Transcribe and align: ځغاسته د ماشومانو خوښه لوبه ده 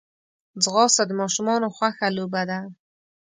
ځغاسته 0.63 1.03
د 1.07 1.11
ماشومانو 1.21 1.67
خوښه 1.75 2.07
لوبه 2.17 2.41
ده 2.49 2.59